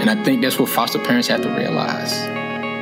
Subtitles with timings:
[0.00, 2.12] And I think that's what foster parents have to realize.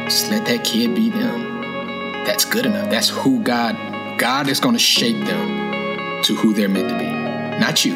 [0.05, 2.25] Just let that kid be them.
[2.25, 2.91] That's good enough.
[2.91, 3.77] That's who God,
[4.19, 7.11] God is going to shape them to who they're meant to be.
[7.59, 7.95] Not you.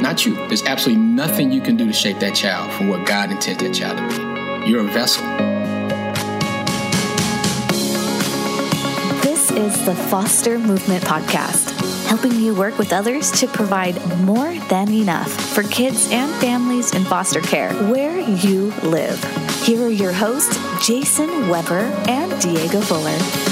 [0.00, 0.34] Not you.
[0.48, 3.74] There's absolutely nothing you can do to shape that child from what God intended that
[3.74, 4.70] child to be.
[4.70, 5.26] You're a vessel.
[9.22, 11.79] This is the Foster Movement Podcast,
[12.10, 17.04] helping you work with others to provide more than enough for kids and families in
[17.04, 19.22] foster care where you live.
[19.62, 23.49] Here are your hosts, Jason Weber and Diego Fuller.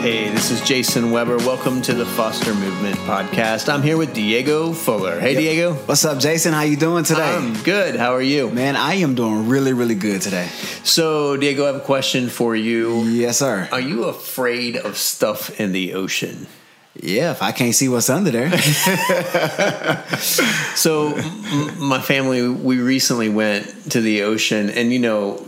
[0.00, 1.36] Hey, this is Jason Weber.
[1.36, 3.70] Welcome to the Foster Movement Podcast.
[3.70, 5.20] I'm here with Diego Fuller.
[5.20, 5.74] Hey, Diego.
[5.74, 6.54] What's up, Jason?
[6.54, 7.20] How you doing today?
[7.34, 7.96] I'm good.
[7.96, 8.50] How are you?
[8.50, 10.46] Man, I am doing really, really good today.
[10.84, 13.02] So, Diego, I have a question for you.
[13.02, 13.68] Yes, sir.
[13.70, 16.46] Are you afraid of stuff in the ocean?
[16.94, 18.56] Yeah, if I can't see what's under there.
[20.18, 25.46] so, m- my family, we recently went to the ocean, and you know,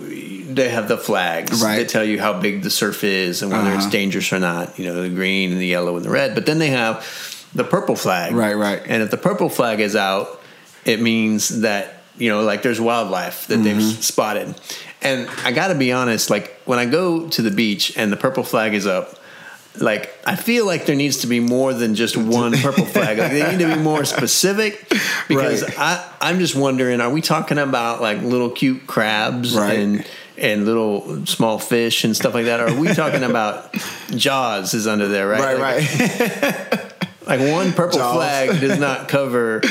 [0.57, 1.77] they have the flags Right.
[1.79, 3.91] that tell you how big the surf is and whether it's Uh-huh.
[3.91, 4.79] dangerous or not.
[4.79, 6.35] You know, the green and the yellow and the red.
[6.35, 7.05] But then they have
[7.55, 8.33] the purple flag.
[8.35, 8.81] Right, right.
[8.87, 10.41] And if the purple flag is out,
[10.85, 13.99] it means that you know, like there's wildlife that they've Mm-hmm.
[14.01, 14.55] s- spotted.
[15.01, 18.17] And I got to be honest, like when I go to the beach and the
[18.19, 19.19] purple flag is up.
[19.81, 23.17] Like I feel like there needs to be more than just one purple flag.
[23.17, 24.87] Like they need to be more specific
[25.27, 25.79] because Right.
[25.79, 29.79] I I'm just wondering, are we talking about like little cute crabs Right.
[29.79, 30.05] and
[30.39, 32.61] and little small fish and stuff like that?
[32.61, 33.75] Or are we talking about
[34.11, 35.59] Jaws is under there, right?
[35.59, 36.93] right, Like, right.
[37.27, 38.15] like one purple Jaws.
[38.15, 39.63] flag does not cover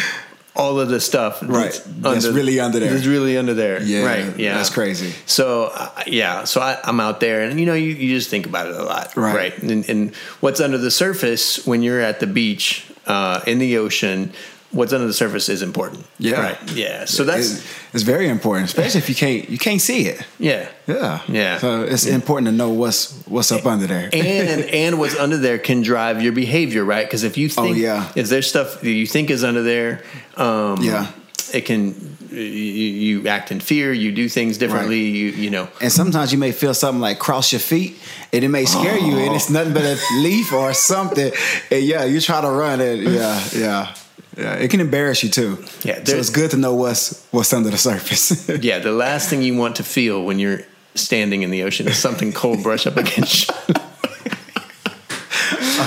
[0.55, 1.81] all of the stuff Right.
[1.85, 2.93] That's really under there.
[2.93, 3.81] That's really under there.
[3.81, 4.37] Yeah, right.
[4.37, 5.13] Yeah, that's crazy.
[5.25, 8.45] So uh, yeah, so I, I'm out there, and you know, you, you just think
[8.45, 9.57] about it a lot, Right.
[9.61, 14.33] And, and what's under the surface when you're at the beach uh, in the ocean,
[14.71, 16.05] what's under the surface is important.
[16.17, 16.41] Yeah.
[16.41, 16.71] Right.
[16.73, 17.05] Yeah.
[17.05, 20.25] So that's it's, it's very important, especially if you can't you can't see it.
[20.39, 20.69] yeah.
[20.87, 21.57] Yeah, Yeah.
[21.59, 24.09] So it's important to know what's what's up under there.
[24.13, 27.05] and and what's under there can drive your behavior, right?
[27.05, 28.11] Because if you think Oh, yeah.
[28.15, 30.01] if there's stuff that you think is under there,
[30.37, 31.07] um, Yeah.
[31.53, 35.67] it can you, you act in fear, you do things differently, you you know.
[35.81, 37.97] and sometimes you may feel something like cross your feet,
[38.31, 41.29] and it may scare you, and it's nothing but a leaf or something.
[41.69, 42.99] And yeah, you try to run it.
[42.99, 43.93] Yeah, yeah,
[44.37, 44.53] yeah.
[44.55, 45.63] It can embarrass you too.
[45.83, 48.49] Yeah, so it's good to know what's what's under the surface.
[48.61, 50.61] Yeah, the last thing you want to feel when you're
[50.95, 53.55] standing in the ocean is something cold brush up against you.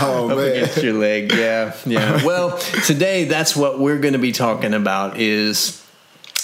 [0.00, 0.48] oh up man.
[0.48, 1.32] against your leg.
[1.32, 2.24] Yeah, yeah.
[2.24, 5.83] Well, today that's what we're going to be talking about is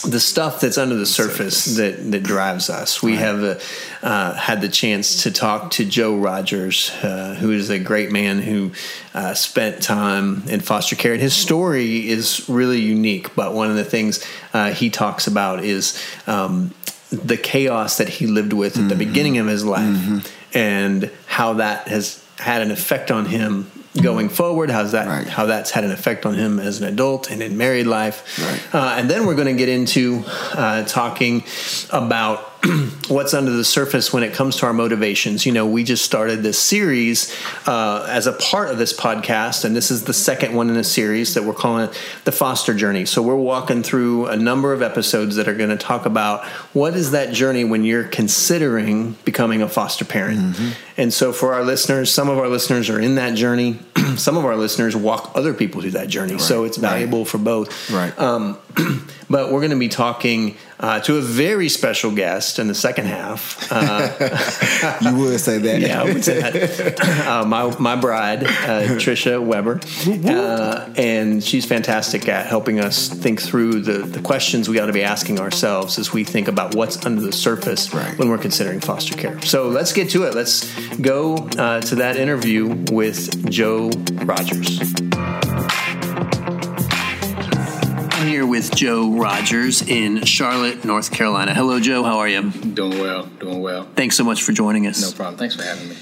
[0.02, 3.02] the stuff that's under the surface that that drives us.
[3.02, 3.58] We have uh,
[4.02, 8.40] uh, had the chance to talk to Joe Rogers, uh, who is a great man
[8.40, 8.72] who
[9.14, 13.34] uh, spent time in foster care, and his story is really unique.
[13.34, 16.02] But one of the things uh, he talks about is.
[16.26, 16.74] Um,
[17.10, 21.88] the chaos that he lived with at the beginning of his life and how that
[21.88, 23.68] has had an effect on him
[24.02, 25.26] going forward how's that Right.
[25.26, 28.74] how that's had an effect on him as an adult and in married life Right.
[28.74, 31.42] uh, and then we're going to get into uh, talking
[31.90, 32.49] about
[33.08, 35.46] what's under the surface when it comes to our motivations.
[35.46, 37.34] You know, we just started this series
[37.66, 40.84] uh, as a part of this podcast, and this is the second one in a
[40.84, 43.04] series that we're calling it the Foster Journey.
[43.06, 46.44] So we're walking through a number of episodes that are going to talk about
[46.74, 50.56] what is that journey when you're considering becoming a foster parent.
[50.96, 53.78] And so for our listeners, some of our listeners are in that journey.
[54.16, 56.38] some of our listeners walk other people through that journey.
[56.38, 56.90] So it's Right.
[56.90, 57.90] valuable for both.
[57.90, 58.16] Right.
[58.18, 58.58] Um,
[59.30, 63.06] but we're going to be talking uh, to a very special guest in the second
[63.06, 63.70] half.
[63.70, 65.80] Uh, you would say that.
[65.80, 67.00] yeah, I would say that.
[67.30, 69.78] Uh, my my bride, uh, Trisha Weber,
[70.28, 74.92] uh, and she's fantastic at helping us think through the, the questions we ought to
[74.92, 78.18] be asking ourselves as we think about what's under the surface Right.
[78.18, 79.40] when we're considering foster care.
[79.42, 80.34] So let's get to it.
[80.34, 80.64] Let's
[80.96, 83.90] go uh, to that interview with Joe
[84.24, 84.80] Rogers.
[88.50, 91.54] With Joe Rogers in Charlotte, North Carolina.
[91.54, 92.02] Hello, Joe.
[92.02, 92.50] How are you?
[92.50, 93.86] Doing well, doing well.
[93.94, 95.00] Thanks so much for joining us.
[95.00, 95.38] No problem.
[95.38, 95.94] Thanks for having me.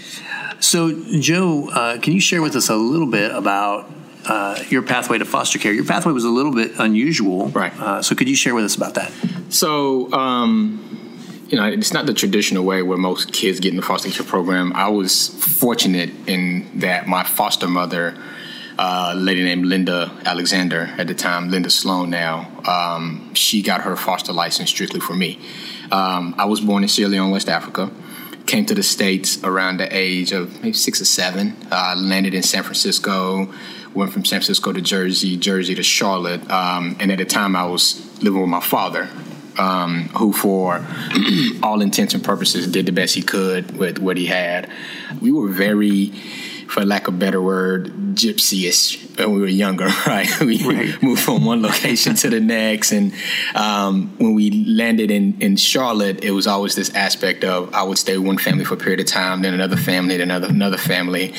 [0.58, 3.90] So, Joe, uh, can you share with us a little bit about
[4.24, 5.74] uh, your pathway to foster care?
[5.74, 7.78] Your pathway was a little bit unusual, Right.
[7.78, 9.12] Uh, so, could you share with us about that?
[9.50, 13.82] So, um, you know, it's not the traditional way where most kids get in the
[13.82, 14.72] foster care program.
[14.74, 18.16] I was fortunate in that my foster mother,
[18.78, 23.82] uh, a lady named Linda Alexander at the time, Linda Sloan now, um, she got
[23.82, 25.38] her foster license strictly for me.
[25.90, 27.90] Um, I was born in Sierra Leone, West Africa.
[28.46, 31.56] Came to the States around the age of maybe six or seven.
[31.70, 33.52] Uh, landed in San Francisco,
[33.94, 37.64] Went from San Francisco to Jersey, Jersey to Charlotte, um, and at the time I
[37.64, 39.08] was living with my father,
[39.58, 40.86] um, who, for
[41.62, 44.70] all intents and purposes, did the best he could with what he had.
[45.20, 46.12] We were very
[46.68, 50.28] for lack of a better word, gypsy-ish when we were younger, right?
[50.40, 51.02] we right.
[51.02, 52.92] moved from one location to the next.
[52.92, 53.14] And
[53.54, 57.98] um, when we landed in, in Charlotte, it was always this aspect of I would
[57.98, 60.78] stay with one family for a period of time, then another family, then another, another
[60.78, 61.34] family.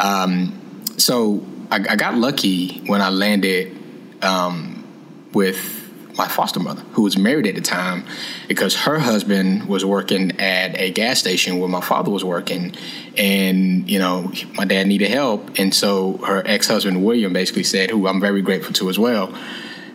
[0.00, 0.60] Um,
[0.98, 3.76] so I, I, got lucky when I landed
[4.22, 4.84] um,
[5.32, 8.04] with my foster mother, who was married at the time,
[8.48, 12.74] because her husband was working at a gas station where my father was working,
[13.16, 17.90] and you know my dad needed help, and so her ex husband William basically said,
[17.90, 19.34] who I'm very grateful to as well,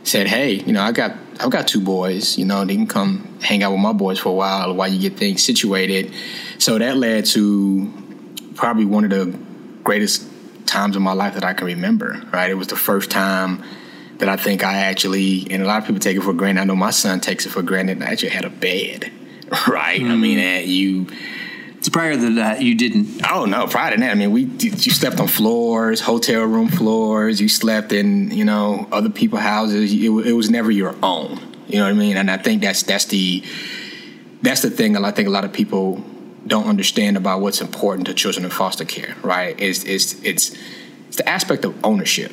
[0.04, 3.38] said, "Hey, you know I got I've got two boys, you know they can come
[3.42, 6.12] hang out with my boys for a while while you get things situated."
[6.58, 7.92] So that led to
[8.56, 9.38] probably one of the
[9.84, 10.28] greatest
[10.66, 12.22] times of my life that I can remember.
[12.32, 13.64] Right, it was the first time
[14.20, 16.62] that I think I actually, and a lot of people take it for granted.
[16.62, 18.02] I know my son takes it for granted.
[18.02, 19.12] I actually had a bed,
[19.68, 20.02] right?
[20.02, 20.12] Mm.
[20.12, 21.08] I mean, you.
[21.82, 23.22] So prior to that, you didn't.
[23.30, 23.68] Oh no!
[23.68, 27.40] Prior to that, I mean, we you slept on floors, hotel room floors.
[27.40, 29.94] You slept in, you know, other people's houses.
[29.94, 31.40] It, it was never your own.
[31.68, 32.18] You know what I mean?
[32.18, 33.44] And I think that's that's the
[34.42, 34.98] that's the thing.
[34.98, 36.04] I think a lot of people
[36.48, 39.16] don't understand about what's important to children in foster care.
[39.22, 39.58] Right?
[39.60, 40.58] Is it's it's
[41.08, 42.32] it's the aspect of ownership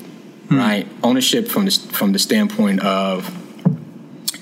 [0.48, 0.58] mm.
[0.58, 0.86] right?
[1.02, 3.32] Ownership from the from the standpoint of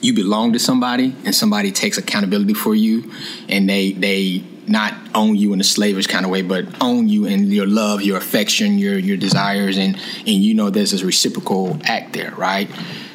[0.01, 3.13] you belong to somebody and somebody takes accountability for you
[3.49, 7.27] and they they not own you in a slavish kind of way, but own you
[7.27, 11.79] in your love, your affection, your your desires, and and you know there's this reciprocal
[11.85, 12.71] act there, right?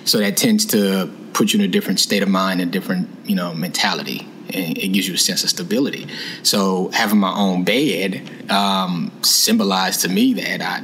[0.05, 3.35] So that tends to put you in a different state of mind, a different you
[3.35, 6.07] know mentality, and it gives you a sense of stability.
[6.43, 10.83] So having my own bed um, symbolized to me that I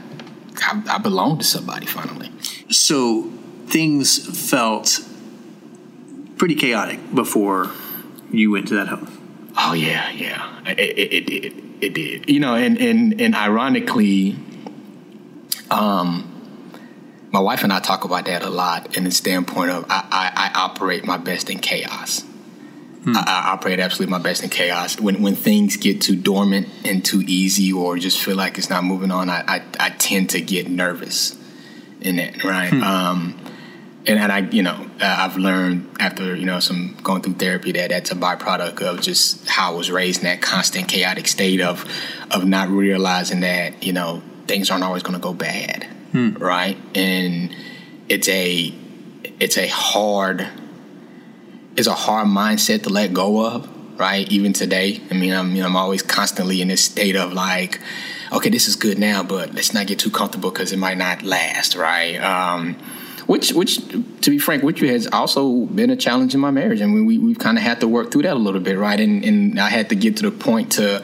[0.62, 2.32] I, I belong to somebody finally.
[2.70, 3.32] So
[3.68, 5.00] things felt
[6.38, 7.72] pretty chaotic before
[8.32, 9.52] you went to that home.
[9.58, 12.30] Oh yeah, yeah, it, it, it, it did.
[12.30, 14.36] You know, and and and ironically,
[15.70, 16.30] um,
[17.32, 20.50] my wife and I talk about that a lot in the standpoint of I, I,
[20.50, 22.24] I operate my best in chaos.
[23.04, 23.18] Hmm.
[23.18, 25.00] I, I, operate absolutely my best in chaos.
[25.00, 28.84] When when things get too dormant and too easy, or just feel like it's not
[28.84, 31.38] moving on, I I, I tend to get nervous
[32.00, 32.70] in it, right?
[32.70, 32.84] Hmm.
[32.84, 33.40] Um,
[34.06, 37.90] and, and I, you know, I've learned after you know some going through therapy that
[37.90, 41.86] that's a byproduct of just how I was raised in that constant chaotic state of
[42.32, 46.34] of not realizing that you know things aren't always going to go bad, hmm.
[46.34, 46.78] right?
[46.96, 47.56] And
[48.10, 48.74] it's a
[49.40, 50.48] it's a hard
[51.76, 54.30] is a hard mindset to let go of, right?
[54.32, 55.02] Even today.
[55.10, 57.80] I mean, I'm you know, I'm always constantly in this state of like,
[58.32, 61.24] okay, this is good now, but let's not get too comfortable because it might not
[61.24, 62.18] last, right?
[62.18, 62.76] Um,
[63.26, 66.82] which, which, to be frank with you, has also been a challenge in my marriage.
[66.82, 69.00] I mean, we we've kind of had to work through that a little bit, right?
[69.00, 71.04] And and I had to get to the point to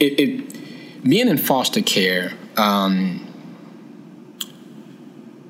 [0.00, 3.20] it, it being in foster care um,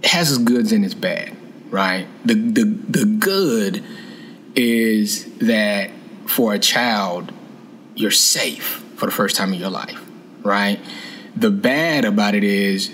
[0.02, 1.34] has its goods and its bad,
[1.70, 2.06] right?
[2.24, 3.82] The the the good
[4.54, 5.90] is that
[6.26, 7.32] for a child,
[7.94, 10.00] you're safe for the first time in your life,
[10.42, 10.80] right?
[11.36, 12.92] The bad about it is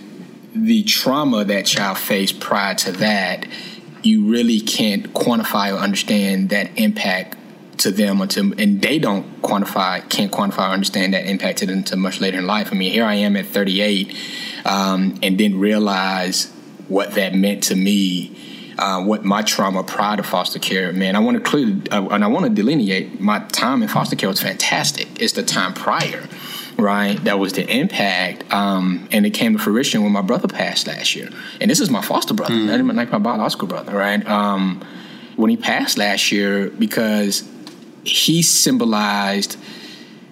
[0.54, 3.46] the trauma that child faced prior to that,
[4.02, 7.36] you really can't quantify or understand that impact
[7.78, 11.78] to them until and they don't quantify can't quantify or understand that impact to them
[11.78, 12.68] until much later in life.
[12.72, 14.16] I mean, here I am at 38
[14.66, 16.52] um, and didn't realize
[16.88, 18.36] what that meant to me
[18.80, 22.24] uh, what my trauma prior to foster care, man, I want to clear uh, and
[22.24, 25.20] I want to delineate my time in foster care was fantastic.
[25.20, 26.26] It's the time prior,
[26.78, 27.22] right?
[27.24, 31.14] That was the impact, um, and it came to fruition when my brother passed last
[31.14, 31.28] year.
[31.60, 32.66] And this is my foster brother, mm.
[32.66, 34.26] not even like my biological brother, right?
[34.26, 34.82] Um,
[35.36, 37.46] when he passed last year, because
[38.04, 39.56] he symbolized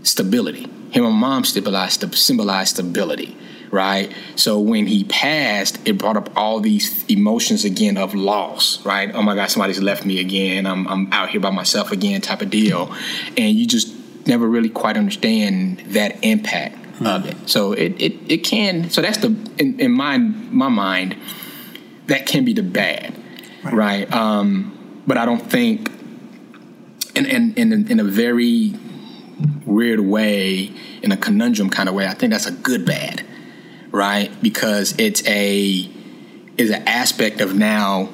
[0.02, 0.66] stability.
[0.90, 3.36] Him and mom symbolized symbolized stability
[3.70, 4.12] right?
[4.36, 9.10] So when he passed, it brought up all these emotions again of loss, right?
[9.14, 10.66] Oh my God, somebody's left me again.
[10.66, 12.94] I'm, I'm out here by myself again, type of deal.
[13.36, 13.94] And you just
[14.26, 17.06] never really quite understand that impact mm-hmm.
[17.06, 17.48] of it.
[17.48, 21.16] So it, it, it can, so that's the, in, in my, my mind,
[22.06, 23.14] that can be the bad,
[23.64, 23.74] right?
[23.74, 24.12] right?
[24.12, 25.90] Um, but I don't think,
[27.14, 28.74] in, in, in, in a very
[29.66, 30.72] weird way,
[31.02, 33.24] in a conundrum kind of way, I think that's a good bad
[33.90, 34.30] right?
[34.42, 35.90] Because it's a
[36.56, 38.08] is an aspect of now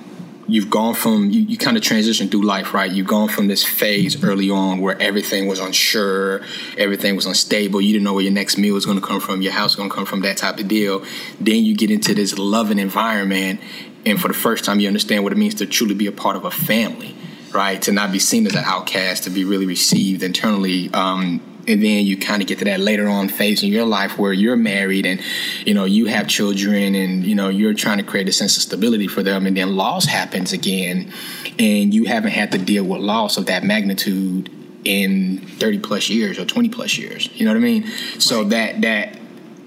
[0.47, 2.91] you've gone from you, you kind of transition through life right?
[2.91, 6.43] You've gone from this phase early on where everything was unsure
[6.77, 9.41] everything was unstable you didn't know where your next meal was going to come from
[9.41, 11.03] your house was going to come from that type of deal.
[11.41, 13.61] Then you get into this loving environment
[14.05, 16.37] and for the first time you understand what it means to truly be a part
[16.37, 17.17] of a family
[17.55, 17.81] right?
[17.83, 22.05] To not be seen as an outcast to be really received internally um, and then
[22.05, 25.07] you kind of get to that later on phase in your life where you're married
[25.07, 25.21] and
[25.65, 28.63] you know you have children and you know you're trying to create a sense of
[28.63, 31.13] stability for them and then loss happens again
[31.59, 34.51] and you haven't had to deal with loss of that magnitude
[34.85, 37.29] in 30 plus years or 20 plus years.
[37.35, 37.87] You know what i mean?
[38.19, 39.19] So that that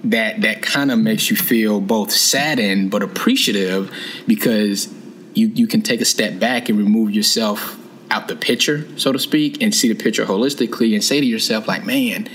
[0.04, 3.92] that that kind of makes you feel both saddened but appreciative
[4.26, 4.92] because
[5.34, 7.76] you you can take a step back and remove yourself
[8.10, 11.68] out the picture, so to speak, and see the picture holistically and say to yourself,
[11.68, 12.28] like, man,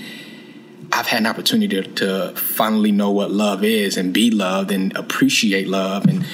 [0.92, 4.96] I've had an opportunity to, to finally know what love is and be loved and
[4.96, 6.24] appreciate love and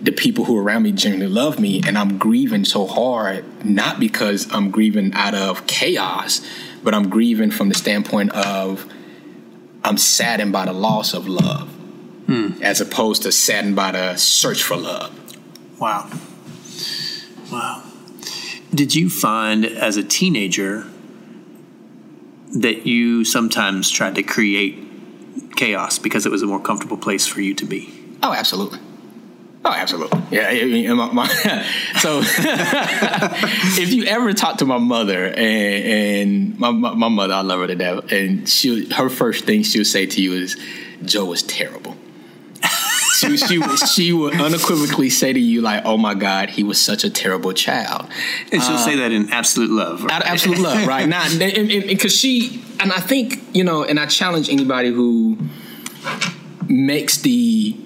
[0.00, 1.82] the people who are around me genuinely love me.
[1.84, 6.40] And I'm grieving so hard not because I'm grieving out of chaos
[6.82, 8.90] but I'm grieving from the standpoint of
[9.84, 11.68] I'm saddened by the loss of love
[12.26, 12.62] hmm.
[12.62, 15.12] as opposed to saddened by the search for love.
[15.80, 16.10] Wow.
[17.50, 17.87] Wow
[18.74, 20.86] did you find as a teenager
[22.54, 24.78] that you sometimes tried to create
[25.56, 27.92] chaos because it was a more comfortable place for you to be?
[28.22, 28.78] Oh, absolutely.
[29.64, 30.22] Oh, absolutely.
[30.30, 30.94] Yeah.
[30.94, 31.26] My, my,
[32.00, 32.20] so,
[33.80, 37.60] if you ever talk to my mother and, and my, my, my, mother, I love
[37.60, 40.56] her to death, and she her first thing she'll say to you is,
[41.04, 41.87] "Joe was terrible."
[43.18, 47.04] She, she, she would unequivocally say to you like, "Oh my God, he was such
[47.04, 48.08] a terrible child,"
[48.52, 50.22] and she'll uh, say that in absolute love, right?
[50.24, 51.08] absolute love, right?
[51.08, 55.38] Not because she and I think you know, and I challenge anybody who
[56.68, 57.76] makes the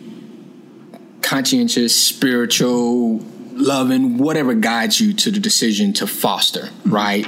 [1.23, 3.19] conscientious, spiritual,
[3.53, 6.95] loving, whatever guides you to the decision to foster, mm-hmm.
[6.95, 7.27] right?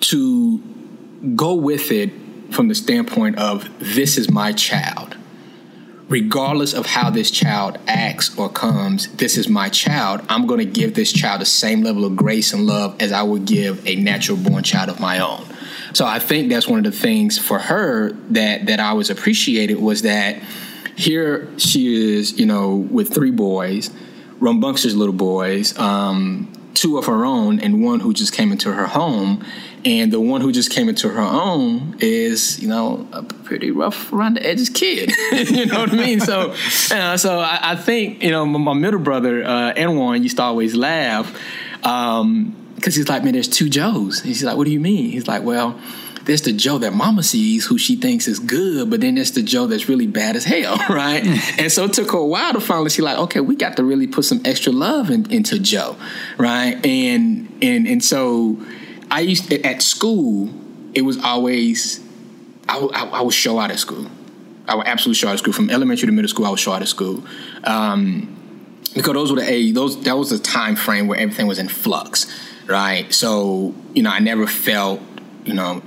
[0.00, 0.58] To
[1.34, 2.10] go with it
[2.50, 5.13] from the standpoint of this is my child
[6.08, 10.20] regardless of how this child acts or comes, this is my child.
[10.28, 13.22] I'm going to give this child the same level of grace and love as I
[13.22, 15.44] would give a natural born child of my own.
[15.94, 19.78] So I think that's one of the things for her that that I was appreciated
[19.80, 20.42] was that
[20.96, 23.90] here she is, you know, with three boys,
[24.40, 28.86] rambunctious little boys, um, two of her own, and one who just came into her
[28.86, 29.44] home
[29.84, 34.12] and the one who just came into her own is you know a pretty rough
[34.12, 35.12] around the edges kid
[35.50, 36.54] you know what i mean so
[36.90, 40.42] uh, so I, I, think you know my, my middle brother uh Anwan used to
[40.42, 41.38] always laugh
[41.84, 45.28] um because he's like man there's two joes he's like what do you mean he's
[45.28, 45.78] like well
[46.24, 49.42] there's the Joe that mama sees who she thinks is good, but then there's the
[49.42, 51.22] Joe that's really bad as hell, right?
[51.58, 53.84] and so it took her a while to finally see like, okay, we got to
[53.84, 55.96] really put some extra love in, into Joe,
[56.38, 56.84] right?
[56.84, 58.56] And and and so
[59.14, 60.50] I used to, at school.
[60.92, 62.00] It was always
[62.68, 64.10] I, I, I was show out of school.
[64.66, 66.46] I was absolutely show out of school from elementary to middle school.
[66.46, 67.22] I was show out of school
[67.62, 69.72] um, because those were the age.
[69.72, 72.26] Those that was the time frame where everything was in flux,
[72.66, 73.12] right?
[73.14, 75.00] So you know, I never felt
[75.44, 75.80] you know,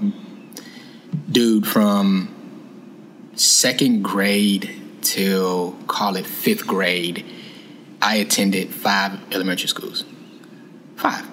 [1.30, 2.34] dude from
[3.36, 7.26] second grade till call it fifth grade.
[8.02, 10.06] I attended five elementary schools.
[10.96, 11.28] Five.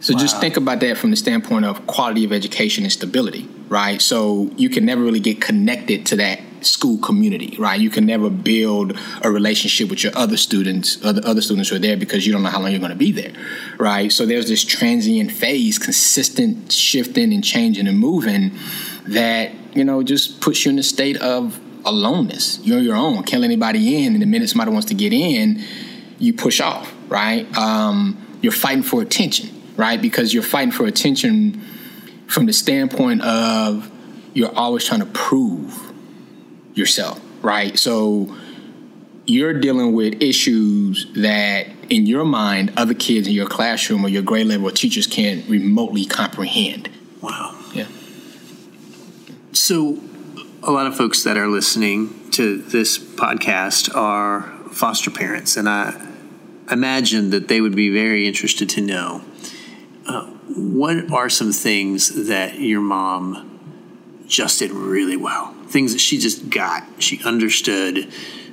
[0.00, 0.20] So wow.
[0.20, 4.00] just think about that from the standpoint of quality of education and stability, right?
[4.00, 7.80] So you can never really get connected to that school community, right?
[7.80, 11.80] You can never build a relationship with your other students, other other students who are
[11.80, 13.32] there because you don't know how long you're going to be there,
[13.78, 14.12] right?
[14.12, 18.52] So there's this transient phase, consistent shifting and changing and moving
[19.06, 22.58] that you know just puts you in a state of aloneness.
[22.64, 25.62] You're your own, can't let anybody in, and the minute somebody wants to get in,
[26.18, 27.46] you push off, right?
[27.56, 30.00] Um, you're fighting for attention right?
[30.00, 31.60] Because you're fighting for attention
[32.26, 33.90] from the standpoint of
[34.34, 35.92] you're always trying to prove
[36.74, 37.78] yourself, right?
[37.78, 38.36] So
[39.26, 44.22] you're dealing with issues that in your mind other kids in your classroom or your
[44.22, 46.88] grade level teachers can't remotely comprehend.
[47.20, 47.58] Wow.
[47.72, 47.86] Yeah.
[49.52, 50.00] So
[50.62, 55.94] a lot of folks that are listening to this podcast are foster parents and I
[56.70, 59.22] imagine that they would be very interested to know
[60.56, 65.54] what are some things that your mom just did really well?
[65.68, 68.10] Things that she just got, she understood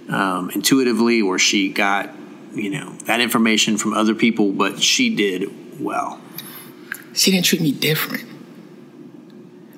[0.09, 2.09] um, intuitively, or she got,
[2.53, 6.19] you know, that information from other people, but she did well.
[7.13, 8.25] She didn't treat me different.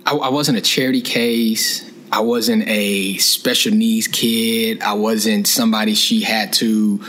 [0.05, 1.89] I, I wasn't a charity case.
[2.11, 4.81] I wasn't a special needs kid.
[4.81, 7.03] I wasn't somebody she had to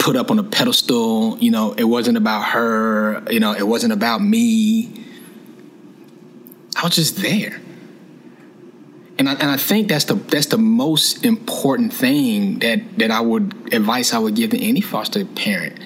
[0.00, 1.38] put up on a pedestal.
[1.38, 3.22] You know, it wasn't about her.
[3.30, 5.04] You know, it wasn't about me.
[6.74, 7.60] I was just there.
[9.18, 13.20] And I, and I think that's the that's the most important thing that that I
[13.20, 15.78] would advice I would give to any foster parent.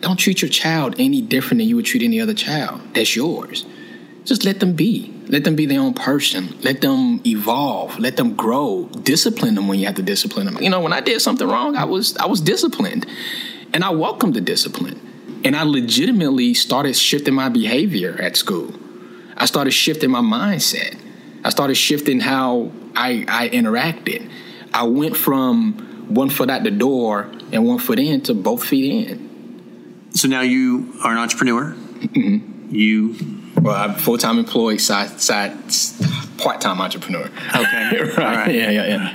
[0.00, 2.82] Don't treat your child any different than you would treat any other child.
[2.92, 3.64] That's yours.
[4.24, 5.12] Just let them be.
[5.28, 6.58] Let them be their own person.
[6.62, 7.98] Let them evolve.
[7.98, 8.84] Let them grow.
[9.02, 10.62] Discipline them when you have to discipline them.
[10.62, 13.06] You know, when I did something wrong, I was I was disciplined,
[13.72, 15.00] and I welcomed the discipline.
[15.44, 18.72] And I legitimately started shifting my behavior at school.
[19.36, 20.96] I started shifting my mindset.
[21.44, 24.30] I started shifting how I, I interacted.
[24.72, 29.08] I went from one foot out the door and one foot in to both feet
[29.08, 30.10] in.
[30.14, 31.72] So now you are an entrepreneur.
[31.72, 32.74] Mm-hmm.
[32.74, 33.16] You
[33.60, 35.52] well, I'm full time employee, side side
[36.38, 37.30] part time entrepreneur.
[37.54, 38.16] Okay, right.
[38.16, 38.54] right.
[38.54, 39.14] Yeah, yeah, yeah.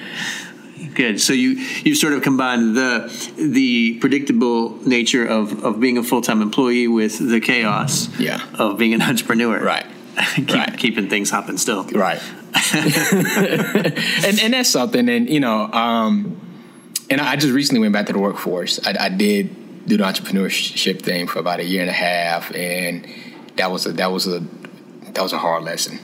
[0.98, 1.22] Good.
[1.22, 1.52] So you
[1.84, 6.88] you sort of combined the the predictable nature of of being a full time employee
[6.88, 8.42] with the chaos yeah.
[8.58, 9.64] of being an entrepreneur.
[9.64, 9.86] Right.
[10.36, 10.76] Keep, right.
[10.76, 11.84] keeping things hopping still.
[11.84, 12.20] Right.
[12.74, 15.08] and and that's something.
[15.08, 16.42] And you know, um,
[17.12, 18.80] and I just recently went back to the workforce.
[18.84, 23.08] I, I did do the entrepreneurship thing for about a year and a half, and
[23.58, 24.40] that was a that was a
[25.12, 26.00] that was a hard lesson.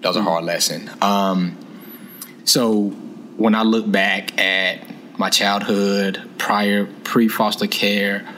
[0.00, 0.90] That was a hard lesson.
[1.00, 1.56] Um,
[2.44, 2.96] so
[3.38, 4.80] when I look back at
[5.16, 8.28] my childhood, prior pre foster care,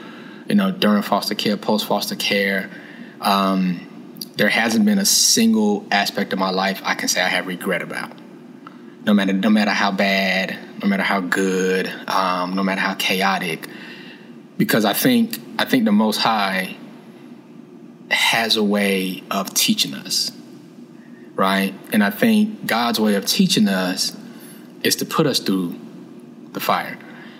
[0.47, 2.69] you know, during foster care, post foster care,
[3.19, 7.47] um, there hasn't been a single aspect of my life I can say I have
[7.47, 8.11] regret about.
[9.03, 13.67] No matter no matter how bad, no matter how good, um, no matter how chaotic,
[14.57, 16.77] because I think I think the Most High
[18.11, 20.31] has a way of teaching us,
[21.33, 21.73] right?
[21.91, 24.15] And I think God's way of teaching us
[24.83, 25.79] is to put us through
[26.53, 26.97] the fire.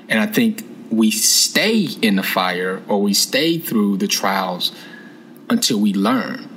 [0.10, 4.71] And I think we stay in the fire or we stay through the trials
[5.50, 6.48] until we learn.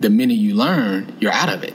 [0.00, 1.74] The minute you learn, you're out of it,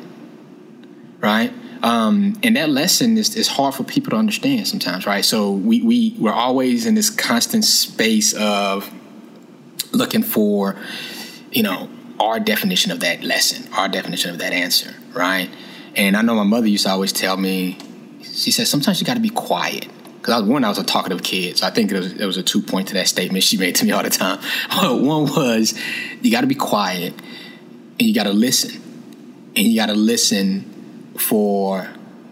[1.19, 1.53] right?
[1.83, 5.23] Um, and that lesson is, is hard for people to understand sometimes, right?
[5.23, 8.91] So we, we, we're always in this constant space of
[9.91, 10.75] looking for
[11.51, 15.49] you know, our definition of that lesson, our definition of that answer, right?
[15.95, 17.77] And I know my mother used to always tell me,
[18.37, 19.87] she said, sometimes you got to be quiet.
[20.17, 22.37] Because I was one, I was a talkative kid, so I think there was, was
[22.37, 24.39] a two point to that statement she made to me all the time.
[25.03, 25.73] one was,
[26.21, 28.81] you got to be quiet, and you got to listen,
[29.55, 31.89] and you got to listen for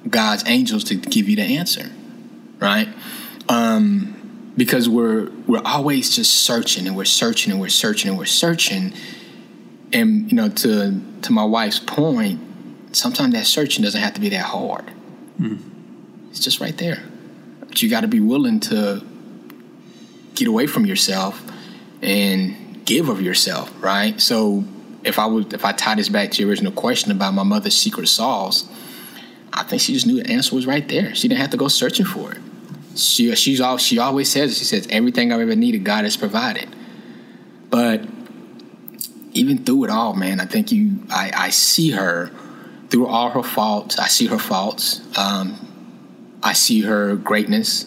[0.09, 1.89] God's angels to give you the answer,
[2.59, 2.89] right?
[3.47, 8.25] Um, because we're we're always just searching and we're searching and we're searching and we're
[8.25, 8.93] searching
[9.91, 12.39] and you know to to my wife's point
[12.95, 14.89] sometimes that searching doesn't have to be that hard
[15.39, 15.59] mm.
[16.35, 17.01] It's just right there
[17.61, 19.03] but you got to be willing to
[20.35, 21.41] get away from yourself
[22.01, 24.63] and give of yourself right so
[25.03, 27.75] if i would if i tie this back to your original question about my mother's
[27.75, 28.69] secret sauce
[29.53, 31.67] i think she just knew the answer was right there she didn't have to go
[31.67, 32.37] searching for it
[32.95, 36.73] she she's all she always says she says everything I've ever needed God has provided.
[37.69, 38.05] But
[39.33, 42.31] even through it all, man, I think you I, I see her
[42.89, 43.99] through all her faults.
[43.99, 45.01] I see her faults.
[45.17, 45.64] Um,
[46.45, 47.85] I see her greatness.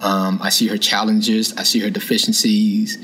[0.00, 1.54] Um, I see her challenges.
[1.56, 2.98] I see her deficiencies.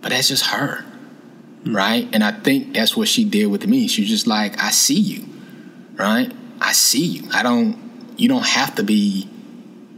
[0.00, 1.76] But that's just her, mm-hmm.
[1.76, 2.08] right?
[2.12, 3.86] And I think that's what she did with me.
[3.86, 5.28] She was just like, I see you,
[5.94, 6.32] right?
[6.60, 7.28] I see you.
[7.32, 7.78] I don't.
[8.16, 9.28] You don't have to be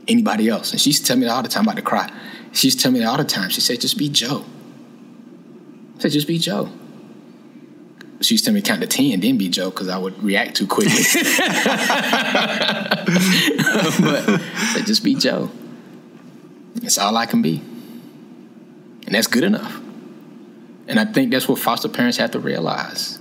[0.09, 0.73] anybody else.
[0.73, 2.13] And she's telling me all the time about to cry.
[2.53, 3.51] She's telling me all the time.
[3.51, 4.45] She said, just be Joe.
[5.97, 6.71] I said, just be Joe.
[8.23, 10.57] She used to tell me count to 10, then be Joe, because I would react
[10.57, 10.93] too quickly.
[14.05, 15.51] but just be Joe.
[16.77, 17.59] That's all I can be.
[19.07, 19.81] And that's good enough.
[20.89, 23.19] And I think that's what foster parents have to realize.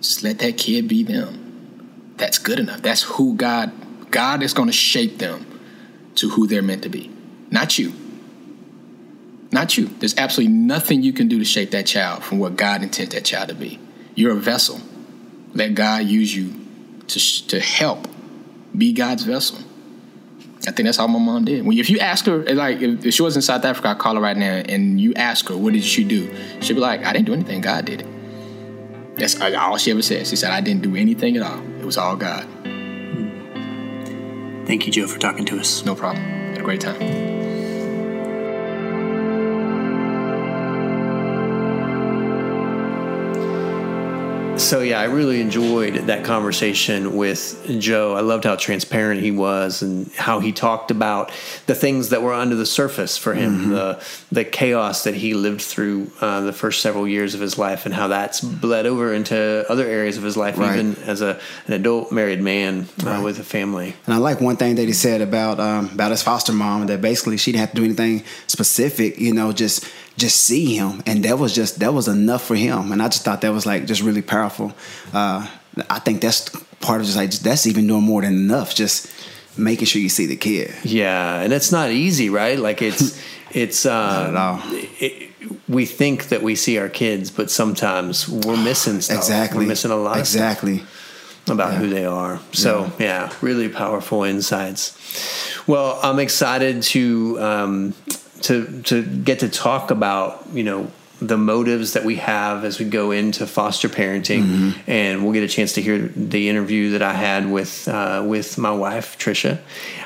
[0.00, 2.14] Just let that kid be them.
[2.16, 2.82] That's good enough.
[2.82, 3.72] That's who God
[4.10, 5.60] God is going to shape them
[6.14, 7.10] to who they're meant to be,
[7.50, 7.92] not you.
[9.50, 9.86] Not you.
[9.86, 13.24] There's absolutely nothing you can do to shape that child from what God intends that
[13.24, 13.78] child to be.
[14.14, 14.80] You're a vessel.
[15.54, 16.52] Let God use you
[17.08, 18.08] to, to help
[18.76, 19.58] be God's vessel.
[20.66, 21.64] I think that's how my mom did.
[21.66, 24.20] When if you ask her, like if she was in South Africa, I call her
[24.20, 27.26] right now, and you ask her, "What did she do?" She'll be like, "I didn't
[27.26, 27.60] do anything.
[27.60, 28.06] God did it."
[29.16, 30.26] That's all she ever said.
[30.26, 31.60] She said, "I didn't do anything at all.
[31.80, 32.46] It was all God."
[34.66, 35.84] Thank you, Joe, for talking to us.
[35.84, 36.24] No problem.
[36.24, 37.43] Had a great time.
[44.64, 48.14] So yeah, I really enjoyed that conversation with Joe.
[48.14, 51.30] I loved how transparent he was and how he talked about
[51.66, 53.70] the things that were under the surface for him, mm-hmm.
[53.70, 57.84] the the chaos that he lived through uh, the first several years of his life,
[57.84, 60.78] and how that's bled over into other areas of his life, right.
[60.78, 63.22] even as a an adult married man uh, right.
[63.22, 63.94] with a family.
[64.06, 67.00] And I like one thing that he said about um, about his foster mom that
[67.00, 69.84] basically she didn't have to do anything specific, you know, just
[70.16, 72.92] just see him, and that was just that was enough for him.
[72.92, 74.72] And I just thought that was like just really powerful.
[75.12, 75.48] Uh,
[75.90, 76.48] I think that's
[76.80, 78.74] part of just like that's even doing more than enough.
[78.74, 79.10] Just
[79.58, 80.74] making sure you see the kid.
[80.84, 82.58] Yeah, and it's not easy, right?
[82.58, 84.60] Like it's it's uh, not at all.
[85.00, 85.30] It,
[85.68, 89.18] we think that we see our kids, but sometimes we're missing stuff.
[89.18, 90.18] Exactly, we're missing a lot.
[90.18, 90.82] Exactly.
[91.48, 91.78] about yeah.
[91.78, 92.40] who they are.
[92.52, 93.28] So yeah.
[93.28, 93.32] yeah.
[93.42, 94.98] really powerful insights.
[95.66, 97.94] Well, I'm excited to um,
[98.44, 102.84] to to get to talk about you know the motives that we have as we
[102.84, 104.90] go into foster parenting, mm-hmm.
[104.90, 108.58] and we'll get a chance to hear the interview that I had with uh, with
[108.58, 109.58] my wife Trisha.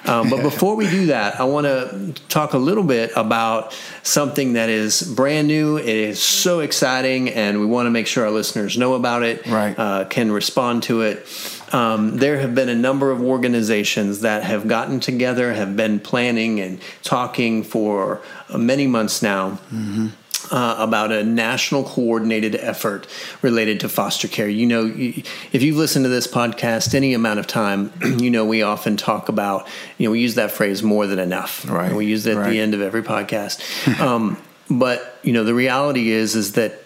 [0.05, 4.53] Um, but before we do that, I want to talk a little bit about something
[4.55, 5.79] that is brand new.
[5.79, 9.47] It is so exciting, and we want to make sure our listeners know about it,
[9.47, 9.79] right?
[9.79, 11.27] Uh, can respond to it.
[11.73, 16.61] Um, there have been a number of organizations that have gotten together, have been planning
[16.61, 18.23] and talking for
[18.57, 19.53] many months now.
[19.71, 20.09] Mm-hmm.
[20.51, 23.07] Uh, about a national coordinated effort
[23.43, 24.49] related to foster care.
[24.49, 28.63] You know, if you've listened to this podcast any amount of time, you know we
[28.63, 29.67] often talk about,
[29.99, 31.69] you know, we use that phrase more than enough.
[31.69, 31.93] Right.
[31.93, 32.51] We use it at right.
[32.51, 34.01] the end of every podcast.
[34.01, 36.81] um, but you know, the reality is is that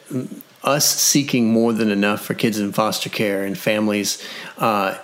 [0.64, 4.26] us seeking more than enough for kids in foster care and families.
[4.58, 4.96] Uh,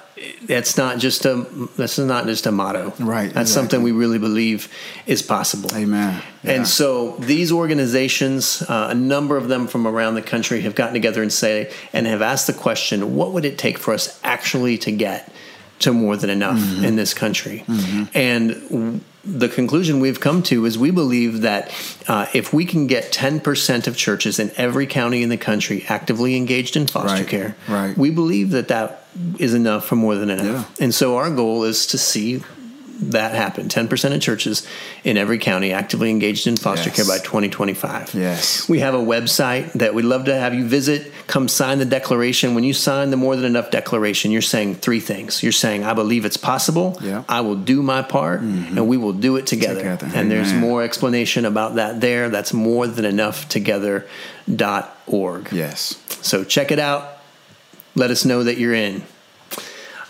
[0.42, 3.52] that's not just a that's not just a motto right that's exactly.
[3.52, 4.72] something we really believe
[5.06, 6.52] is possible amen yeah.
[6.52, 10.94] and so these organizations uh, a number of them from around the country have gotten
[10.94, 14.78] together and say and have asked the question what would it take for us actually
[14.78, 15.32] to get
[15.78, 16.84] to more than enough mm-hmm.
[16.84, 18.04] in this country mm-hmm.
[18.14, 21.72] and the conclusion we've come to is we believe that
[22.08, 26.34] uh, if we can get 10% of churches in every county in the country actively
[26.36, 27.96] engaged in foster right, care, right.
[27.96, 29.04] we believe that that
[29.38, 30.70] is enough for more than enough.
[30.78, 30.84] Yeah.
[30.84, 32.42] And so our goal is to see
[33.00, 33.70] that happened.
[33.70, 34.66] 10% of churches
[35.04, 36.96] in every county actively engaged in foster yes.
[36.96, 41.12] care by 2025 yes we have a website that we'd love to have you visit
[41.26, 45.00] come sign the declaration when you sign the more than enough declaration you're saying three
[45.00, 47.24] things you're saying i believe it's possible yeah.
[47.28, 48.76] i will do my part mm-hmm.
[48.76, 50.06] and we will do it together, together.
[50.06, 50.28] and Amen.
[50.28, 54.08] there's more explanation about that there that's more than enough together.org
[55.52, 57.18] yes so check it out
[57.94, 59.02] let us know that you're in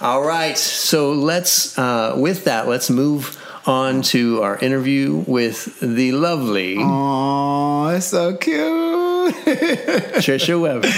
[0.00, 0.56] all right.
[0.56, 6.76] So let's, uh, with that, let's move on to our interview with the lovely.
[6.78, 9.34] Oh, it's so cute.
[10.24, 10.88] Trisha Weber.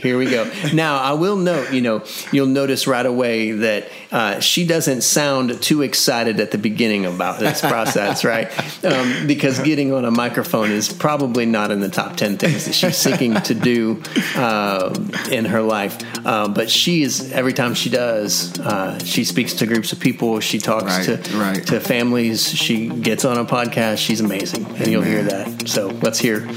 [0.00, 0.50] Here we go.
[0.72, 5.62] Now, I will note, you know, you'll notice right away that uh, she doesn't sound
[5.62, 8.48] too excited at the beginning about this process, right?
[8.84, 12.72] Um, because getting on a microphone is probably not in the top 10 things that
[12.72, 14.02] she's seeking to do
[14.36, 14.94] uh,
[15.30, 15.98] in her life.
[16.24, 20.40] Uh, but she is, every time she does, uh, she speaks to groups of people,
[20.40, 21.66] she talks right, to, right.
[21.66, 23.98] to families, she gets on a podcast.
[23.98, 25.68] She's amazing, and you'll hear that.
[25.68, 26.48] So let's hear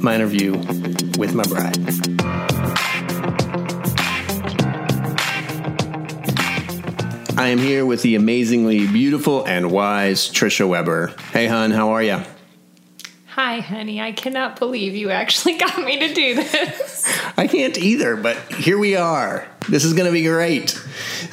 [0.00, 0.52] my interview
[1.18, 2.63] with my bride.
[7.36, 11.08] I am here with the amazingly beautiful and wise Trisha Weber.
[11.32, 12.22] Hey, hon, how are you?
[13.26, 14.00] Hi, honey.
[14.00, 17.04] I cannot believe you actually got me to do this.
[17.36, 19.48] I can't either, but here we are.
[19.68, 20.70] This is going to be great.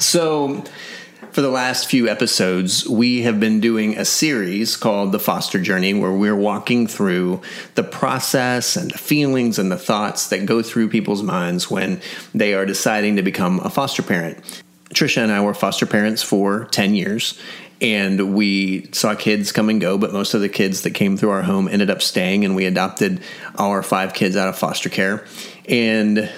[0.00, 0.64] So,
[1.30, 5.94] for the last few episodes, we have been doing a series called The Foster Journey,
[5.94, 7.42] where we're walking through
[7.76, 12.00] the process and the feelings and the thoughts that go through people's minds when
[12.34, 14.62] they are deciding to become a foster parent.
[14.92, 17.38] Trisha and I were foster parents for 10 years,
[17.80, 21.30] and we saw kids come and go, but most of the kids that came through
[21.30, 23.22] our home ended up staying, and we adopted
[23.58, 25.24] our five kids out of foster care.
[25.68, 26.30] And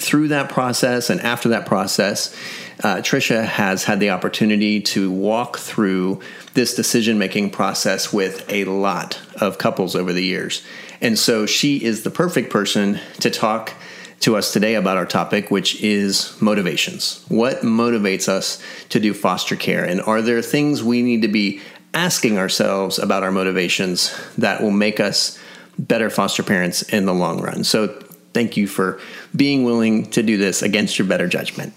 [0.00, 2.34] through that process and after that process,
[2.82, 6.20] uh, Trisha has had the opportunity to walk through
[6.54, 10.62] this decision making process with a lot of couples over the years.
[11.00, 13.74] And so she is the perfect person to talk
[14.22, 17.24] to us today about our topic, which is motivations.
[17.28, 19.84] What motivates us to do foster care?
[19.84, 21.60] And are there things we need to be
[21.92, 25.38] asking ourselves about our motivations that will make us
[25.78, 27.64] better foster parents in the long run?
[27.64, 27.88] So,
[28.32, 28.98] thank you for
[29.36, 31.74] being willing to do this against your better judgment.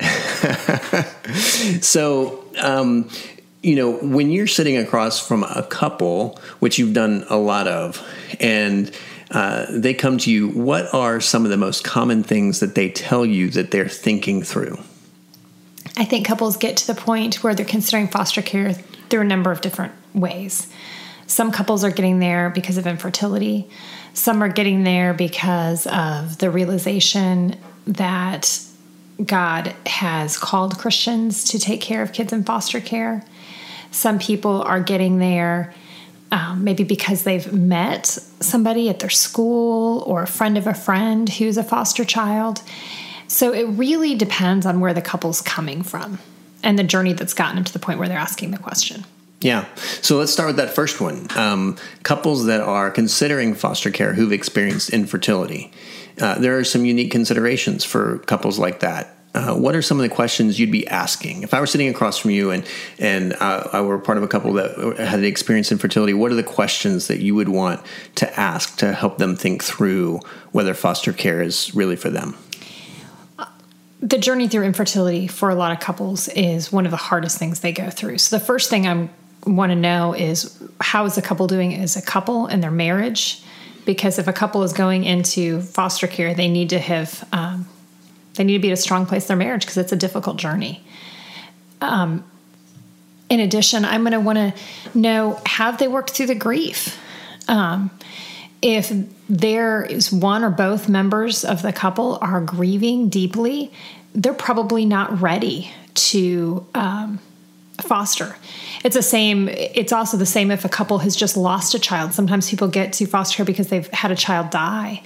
[1.80, 3.08] so, um,
[3.62, 8.06] you know, when you're sitting across from a couple, which you've done a lot of,
[8.38, 8.94] and
[9.30, 12.88] uh, they come to you, what are some of the most common things that they
[12.90, 14.78] tell you that they're thinking through?
[15.96, 19.50] I think couples get to the point where they're considering foster care through a number
[19.50, 20.72] of different ways.
[21.26, 23.68] Some couples are getting there because of infertility.
[24.14, 28.60] Some are getting there because of the realization that
[29.24, 33.24] God has called Christians to take care of kids in foster care.
[33.92, 35.72] Some people are getting there
[36.32, 41.28] um, maybe because they've met somebody at their school or a friend of a friend
[41.28, 42.62] who's a foster child.
[43.26, 46.18] So it really depends on where the couple's coming from
[46.62, 49.04] and the journey that's gotten them to the point where they're asking the question.
[49.40, 49.64] Yeah.
[50.02, 51.26] So let's start with that first one.
[51.36, 55.72] Um, couples that are considering foster care who've experienced infertility.
[56.20, 59.16] Uh, there are some unique considerations for couples like that.
[59.32, 62.18] Uh, what are some of the questions you'd be asking if I were sitting across
[62.18, 62.66] from you and
[62.98, 66.14] and uh, I were part of a couple that had experienced infertility?
[66.14, 67.80] What are the questions that you would want
[68.16, 72.36] to ask to help them think through whether foster care is really for them?
[74.00, 77.60] The journey through infertility for a lot of couples is one of the hardest things
[77.60, 78.18] they go through.
[78.18, 79.08] So the first thing I
[79.46, 83.42] want to know is how is the couple doing as a couple in their marriage?
[83.84, 87.66] Because if a couple is going into foster care, they need to have um,
[88.40, 90.38] they need to be at a strong place in their marriage because it's a difficult
[90.38, 90.82] journey.
[91.82, 92.24] Um,
[93.28, 96.98] in addition, I'm going to want to know have they worked through the grief?
[97.48, 97.90] Um,
[98.62, 98.90] if
[99.28, 103.72] there is one or both members of the couple are grieving deeply,
[104.14, 107.18] they're probably not ready to um,
[107.82, 108.36] foster.
[108.84, 109.48] It's the same.
[109.50, 112.14] It's also the same if a couple has just lost a child.
[112.14, 115.02] Sometimes people get to foster care because they've had a child die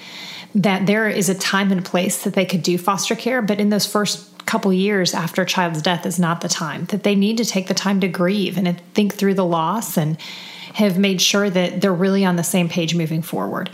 [0.55, 3.71] that there is a time and place that they could do foster care, but in
[3.71, 7.38] those first couple years after a child's death is not the time that they need
[7.38, 10.21] to take the time to grieve and think through the loss and
[10.75, 13.71] have made sure that they're really on the same page moving forward.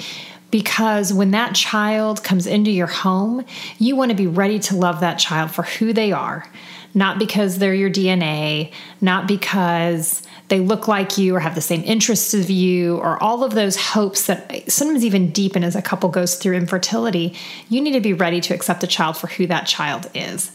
[0.50, 3.44] Because when that child comes into your home,
[3.78, 6.48] you want to be ready to love that child for who they are,
[6.92, 11.82] not because they're your DNA, not because they look like you or have the same
[11.84, 16.08] interests as you, or all of those hopes that sometimes even deepen as a couple
[16.08, 17.36] goes through infertility.
[17.68, 20.50] You need to be ready to accept a child for who that child is.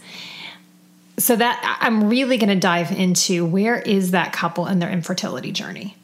[1.17, 5.53] So that I'm really going to dive into where is that couple in their infertility
[5.53, 5.95] journey.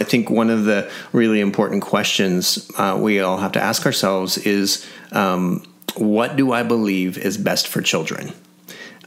[0.00, 4.38] I think one of the really important questions uh, we all have to ask ourselves
[4.38, 8.32] is um, what do I believe is best for children?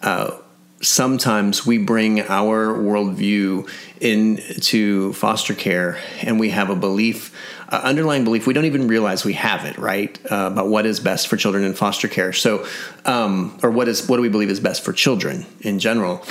[0.01, 0.37] Uh,
[0.81, 7.35] sometimes we bring our worldview into foster care and we have a belief
[7.69, 11.27] underlying belief we don't even realize we have it right uh, about what is best
[11.27, 12.31] for children in foster care.
[12.31, 12.65] So
[13.05, 16.23] um, or what is what do we believe is best for children in general?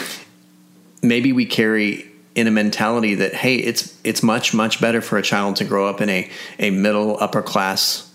[1.03, 5.23] Maybe we carry in a mentality that hey it's it's much much better for a
[5.23, 8.13] child to grow up in a a middle upper class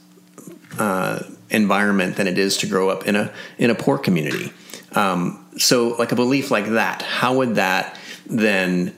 [0.80, 4.52] uh, environment than it is to grow up in a in a poor community.
[4.94, 8.96] Um, so, like a belief like that, how would that then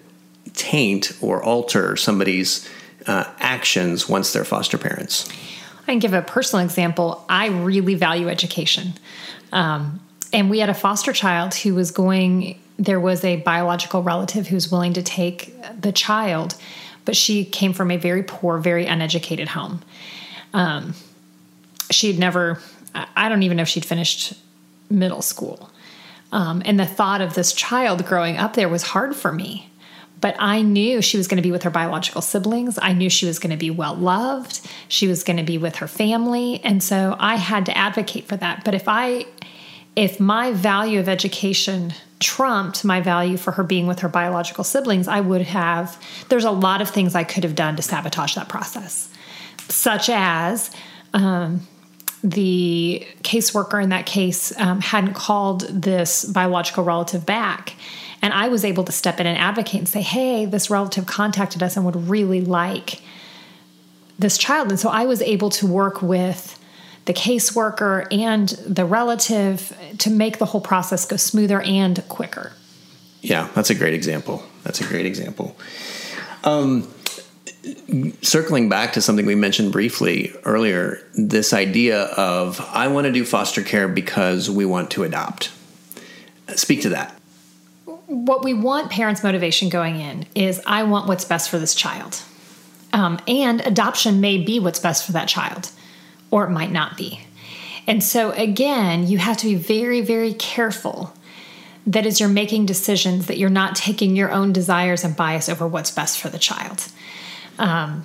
[0.53, 2.69] taint or alter somebody's
[3.07, 5.27] uh, actions once they're foster parents?
[5.81, 7.25] I can give a personal example.
[7.27, 8.93] I really value education.
[9.51, 9.99] Um,
[10.31, 14.55] and we had a foster child who was going, there was a biological relative who
[14.55, 16.55] was willing to take the child,
[17.05, 19.81] but she came from a very poor, very uneducated home.
[20.53, 20.93] Um,
[21.91, 22.59] she'd never,
[22.95, 24.33] I don't even know if she'd finished
[24.89, 25.69] middle school.
[26.33, 29.69] Um, and the thought of this child growing up there was hard for me.
[30.19, 32.79] But I knew she was going to be with her biological siblings.
[32.81, 34.61] I knew she was going to be well loved.
[34.87, 36.59] She was going to be with her family.
[36.63, 38.63] And so I had to advocate for that.
[38.65, 39.25] But if I,
[39.95, 45.07] if my value of education trumped my value for her being with her biological siblings,
[45.07, 48.49] I would have, there's a lot of things I could have done to sabotage that
[48.49, 49.13] process,
[49.67, 50.71] such as,
[51.13, 51.67] um,
[52.23, 57.75] the caseworker in that case um, hadn't called this biological relative back.
[58.21, 61.61] And I was able to step in and advocate and say, hey, this relative contacted
[61.61, 63.01] us and would really like
[64.17, 64.69] this child.
[64.69, 66.57] And so I was able to work with
[67.05, 72.53] the caseworker and the relative to make the whole process go smoother and quicker.
[73.21, 74.43] Yeah, that's a great example.
[74.63, 75.57] That's a great example.
[76.45, 76.87] Um,
[78.21, 83.23] circling back to something we mentioned briefly earlier, this idea of I want to do
[83.25, 85.51] foster care because we want to adopt.
[86.55, 87.17] Speak to that.
[87.85, 92.21] What we want parents' motivation going in is I want what's best for this child.
[92.91, 95.71] Um, and adoption may be what's best for that child,
[96.29, 97.21] or it might not be.
[97.87, 101.13] And so, again, you have to be very, very careful
[101.87, 105.67] that as you're making decisions, that you're not taking your own desires and bias over
[105.67, 106.87] what's best for the child.
[107.63, 108.03] Um,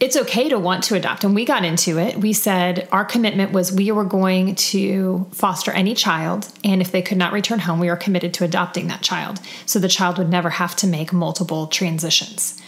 [0.00, 1.22] it's okay to want to adopt.
[1.22, 2.16] And we got into it.
[2.16, 6.48] We said our commitment was we were going to foster any child.
[6.64, 9.38] And if they could not return home, we were committed to adopting that child.
[9.64, 12.60] So the child would never have to make multiple transitions.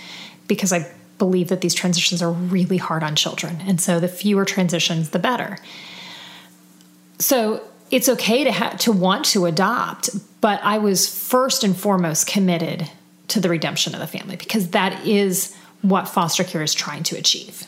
[0.47, 3.59] Because I believe that these transitions are really hard on children.
[3.67, 5.59] And so the fewer transitions, the better.
[7.19, 12.27] So it's okay to ha- to want to adopt, but I was first and foremost
[12.27, 12.91] committed
[13.29, 17.17] to the redemption of the family because that is what foster care is trying to
[17.17, 17.67] achieve.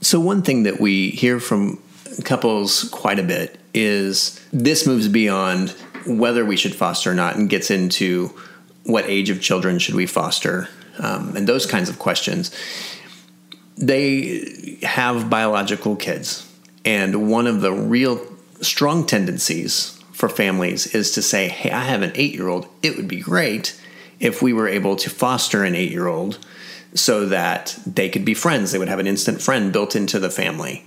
[0.00, 1.82] So one thing that we hear from
[2.24, 5.70] couples quite a bit is this moves beyond
[6.06, 8.28] whether we should foster or not and gets into
[8.84, 12.54] what age of children should we foster um, and those kinds of questions.
[13.76, 16.48] They have biological kids,
[16.84, 18.20] and one of the real
[18.60, 22.68] strong tendencies for families is to say, Hey, I have an eight year old.
[22.82, 23.80] It would be great
[24.20, 26.38] if we were able to foster an eight year old
[26.94, 28.72] so that they could be friends.
[28.72, 30.86] They would have an instant friend built into the family.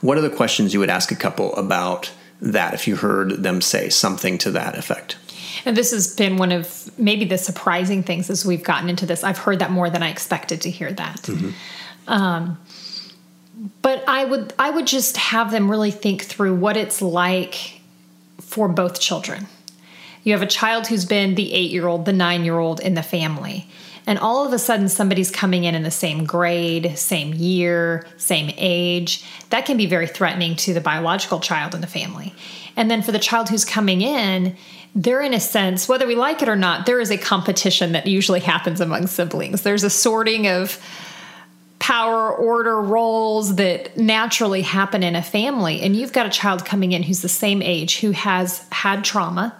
[0.00, 3.60] What are the questions you would ask a couple about that if you heard them
[3.60, 5.16] say something to that effect?
[5.64, 9.24] And this has been one of maybe the surprising things as we've gotten into this.
[9.24, 11.22] I've heard that more than I expected to hear that.
[11.22, 11.50] Mm-hmm.
[12.06, 12.58] Um,
[13.82, 17.80] but I would I would just have them really think through what it's like
[18.40, 19.48] for both children.
[20.22, 23.68] You have a child who's been the 8-year-old, the 9-year-old in the family.
[24.06, 28.52] And all of a sudden somebody's coming in in the same grade, same year, same
[28.56, 29.22] age.
[29.50, 32.34] That can be very threatening to the biological child in the family.
[32.74, 34.56] And then for the child who's coming in,
[34.94, 38.06] they're in a sense, whether we like it or not, there is a competition that
[38.06, 39.60] usually happens among siblings.
[39.62, 40.82] There's a sorting of
[41.78, 45.82] power, order, roles that naturally happen in a family.
[45.82, 49.54] And you've got a child coming in who's the same age, who has had trauma,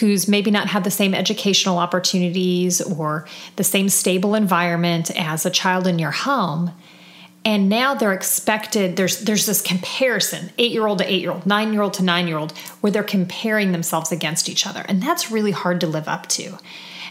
[0.00, 3.26] who's maybe not had the same educational opportunities or
[3.56, 6.72] the same stable environment as a child in your home.
[7.44, 11.46] And now they're expected, there's there's this comparison, eight year old to eight year old,
[11.46, 14.84] nine year old to nine year old, where they're comparing themselves against each other.
[14.88, 16.58] And that's really hard to live up to.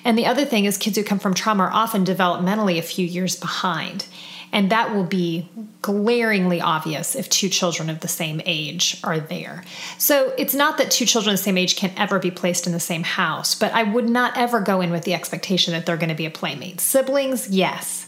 [0.04, 3.06] And the other thing is, kids who come from trauma are often developmentally a few
[3.06, 4.06] years behind.
[4.54, 5.50] And that will be
[5.82, 9.63] glaringly obvious if two children of the same age are there.
[9.98, 12.72] So it's not that two children of the same age can ever be placed in
[12.72, 15.98] the same house, but I would not ever go in with the expectation that they're
[15.98, 16.80] going to be a playmate.
[16.80, 18.08] Siblings, yes,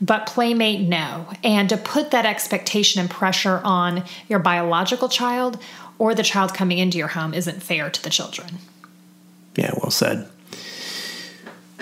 [0.00, 1.26] but playmate, no.
[1.42, 5.60] And to put that expectation and pressure on your biological child
[5.98, 8.58] or the child coming into your home isn't fair to the children.
[9.56, 10.28] Yeah, well said.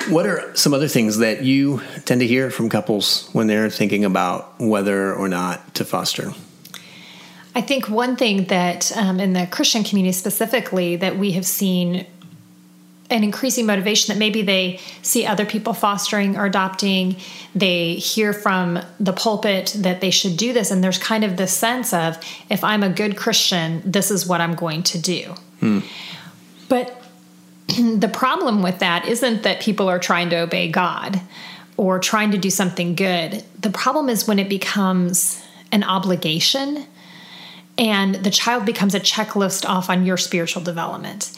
[0.09, 4.05] What are some other things that you tend to hear from couples when they're thinking
[4.05, 6.33] about whether or not to foster?
[7.55, 12.07] I think one thing that um, in the Christian community specifically that we have seen
[13.11, 17.17] an increasing motivation that maybe they see other people fostering or adopting.
[17.55, 21.53] They hear from the pulpit that they should do this, and there's kind of this
[21.53, 25.35] sense of if I'm a good Christian, this is what I'm going to do.
[25.59, 25.81] Hmm.
[26.69, 27.00] But
[28.01, 31.21] the problem with that isn't that people are trying to obey God
[31.77, 33.45] or trying to do something good.
[33.59, 36.87] The problem is when it becomes an obligation
[37.79, 41.33] and the child becomes a checklist off on your spiritual development.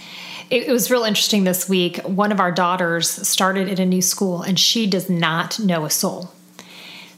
[0.51, 1.99] It, was real interesting this week.
[1.99, 5.91] One of our daughters started at a new school and she does not know a
[5.91, 6.31] soul.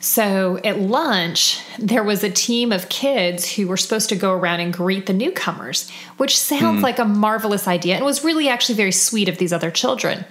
[0.05, 4.61] So at lunch, there was a team of kids who were supposed to go around
[4.61, 6.83] and greet the newcomers, which sounds mm.
[6.83, 10.27] like a marvelous idea and was really actually very sweet of these other children.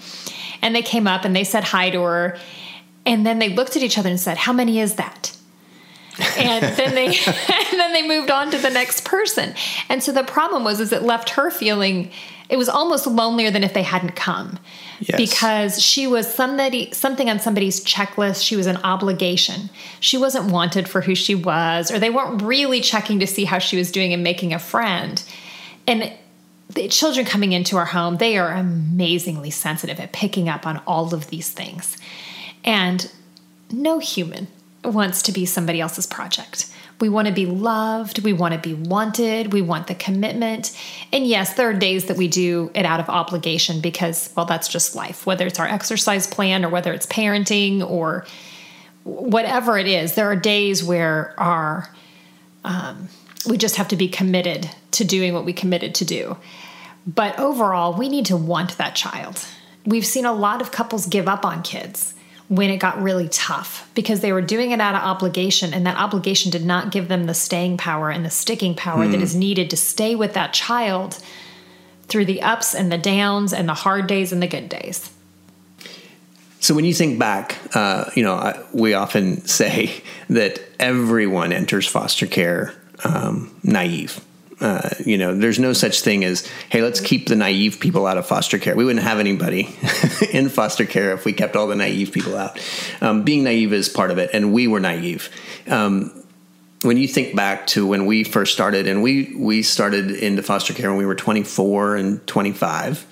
[0.61, 2.37] And they came up and they said hi to her.
[3.07, 5.35] And then they looked at each other and said, How many is that?
[6.37, 9.55] and then they and then they moved on to the next person.
[9.89, 12.11] And so the problem was is it left her feeling
[12.49, 14.59] it was almost lonelier than if they hadn't come.
[14.99, 15.17] Yes.
[15.17, 19.69] Because she was somebody something on somebody's checklist, she was an obligation.
[19.99, 23.59] She wasn't wanted for who she was or they weren't really checking to see how
[23.59, 25.23] she was doing and making a friend.
[25.87, 26.13] And
[26.69, 31.13] the children coming into our home, they are amazingly sensitive at picking up on all
[31.13, 31.97] of these things.
[32.63, 33.11] And
[33.71, 34.47] no human
[34.83, 36.69] wants to be somebody else's project.
[37.03, 38.23] We want to be loved.
[38.23, 39.51] We want to be wanted.
[39.51, 40.71] We want the commitment.
[41.11, 44.69] And yes, there are days that we do it out of obligation because, well, that's
[44.69, 48.25] just life, whether it's our exercise plan or whether it's parenting or
[49.03, 50.15] whatever it is.
[50.15, 51.93] There are days where our,
[52.63, 53.09] um,
[53.49, 56.37] we just have to be committed to doing what we committed to do.
[57.05, 59.45] But overall, we need to want that child.
[59.85, 62.13] We've seen a lot of couples give up on kids
[62.55, 65.97] when it got really tough because they were doing it out of obligation and that
[65.97, 69.23] obligation did not give them the staying power and the sticking power that hmm.
[69.23, 71.19] is needed to stay with that child
[72.07, 75.11] through the ups and the downs and the hard days and the good days.
[76.59, 81.87] So when you think back, uh, you know, I, we often say that everyone enters
[81.87, 82.73] foster care
[83.03, 84.23] um, naive.
[84.59, 88.17] Uh, you know, there's no such thing as, hey, let's keep the naive people out
[88.17, 88.75] of foster care.
[88.75, 89.75] We wouldn't have anybody
[90.31, 92.59] in foster care if we kept all the naive people out.
[93.01, 95.29] Um, being naive is part of it, and we were naive.
[95.67, 96.11] Um,
[96.83, 100.73] when you think back to when we first started, and we we started into foster
[100.73, 103.05] care when we were 24 and 25,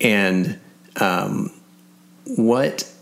[0.00, 0.58] and
[1.00, 1.52] um,
[2.24, 2.92] what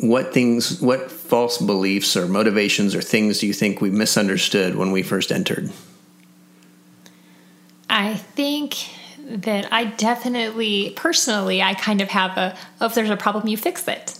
[0.00, 4.92] what things, what false beliefs or motivations or things do you think we misunderstood when
[4.92, 5.70] we first entered?
[7.90, 8.76] I think
[9.20, 13.56] that I definitely, personally, I kind of have a, oh, if there's a problem, you
[13.56, 14.18] fix it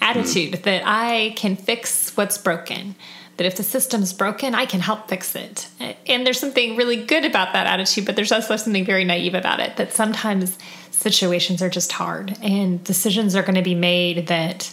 [0.00, 0.62] attitude mm.
[0.62, 2.94] that I can fix what's broken.
[3.36, 5.68] That if the system's broken, I can help fix it.
[6.06, 9.60] And there's something really good about that attitude, but there's also something very naive about
[9.60, 10.56] it that sometimes
[10.90, 14.72] situations are just hard and decisions are going to be made that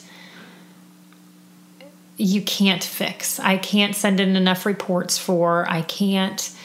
[2.16, 3.40] you can't fix.
[3.40, 5.70] I can't send in enough reports for.
[5.70, 6.56] I can't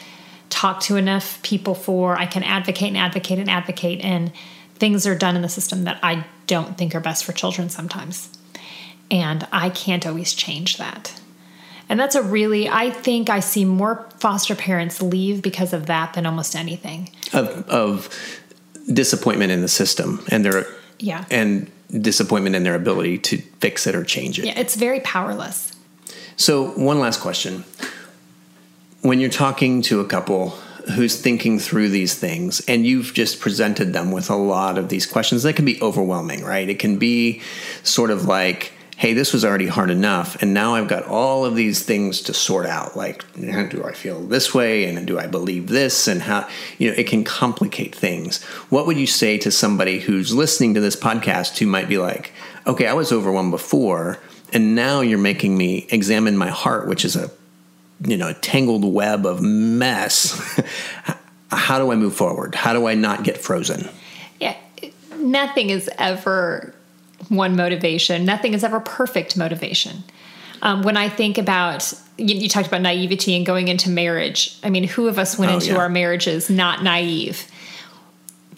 [0.51, 2.17] talk to enough people for.
[2.17, 4.33] I can advocate and advocate and advocate, and
[4.75, 8.31] things are done in the system that I don't think are best for children sometimes.
[9.11, 11.21] And I can't always change that.
[11.89, 16.13] And that's a really, I think I see more foster parents leave because of that
[16.13, 17.11] than almost anything.
[17.33, 18.41] Of, of
[18.93, 20.67] disappointment in the system and their,
[20.99, 21.25] yeah.
[21.31, 24.45] And disappointment in their ability to fix it or change it.
[24.45, 25.73] Yeah, it's very powerless.
[26.37, 27.65] So, one last question.
[29.01, 30.51] When you're talking to a couple
[30.95, 35.07] who's thinking through these things and you've just presented them with a lot of these
[35.07, 36.69] questions, that can be overwhelming, right?
[36.69, 37.41] It can be
[37.85, 41.55] sort of like, hey, this was already hard enough, and now I've got all of
[41.55, 42.97] these things to sort out.
[42.97, 46.97] Like, do I feel this way, and do I believe this, and how you know
[46.97, 48.43] it can complicate things.
[48.71, 52.33] What would you say to somebody who's listening to this podcast who might be like,
[52.67, 54.19] okay, I was overwhelmed before,
[54.53, 57.31] and now you're making me examine my heart, which is a
[58.01, 60.61] you know a tangled web of mess.
[61.51, 62.55] how do I move forward?
[62.55, 63.89] How do I not get frozen?
[64.41, 64.57] Yeah,
[65.17, 66.75] nothing is ever
[67.29, 68.25] one motivation.
[68.25, 70.05] Nothing is ever perfect motivation.
[70.63, 74.59] Um, when I think about you, you, talked about naivety and going into marriage.
[74.63, 75.79] I mean, who of us went oh, into yeah.
[75.79, 77.47] our marriages not naive?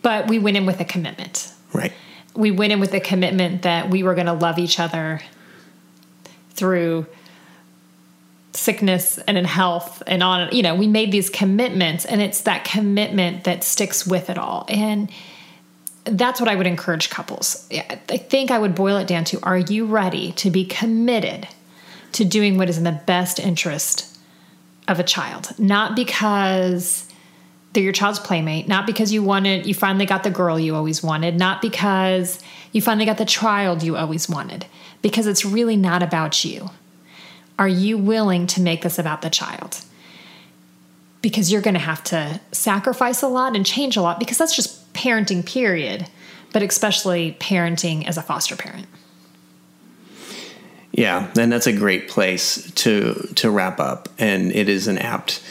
[0.02, 1.52] But we went in with a commitment.
[1.74, 1.92] Right.
[2.34, 5.20] We went in with a commitment that we were going to love each other
[6.50, 7.06] through
[8.52, 12.64] sickness and in health and on you know we made these commitments and it's that
[12.64, 15.08] commitment that sticks with it all and
[16.04, 17.68] that's what I would encourage couples.
[17.72, 21.48] I think I would boil it down to are you ready to be committed
[22.12, 24.18] to doing what is in the best interest
[24.88, 25.58] of a child?
[25.58, 27.06] Not because
[27.72, 31.02] they're your child's playmate, not because you wanted, you finally got the girl you always
[31.02, 32.42] wanted, not because
[32.72, 34.66] you finally got the child you always wanted,
[35.02, 36.70] because it's really not about you.
[37.60, 39.82] Are you willing to make this about the child?
[41.20, 44.56] Because you're going to have to sacrifice a lot and change a lot because that's
[44.56, 46.08] just parenting period,
[46.54, 48.86] but especially parenting as a foster parent.
[50.90, 55.42] Yeah, and that's a great place to to wrap up, and it is an apt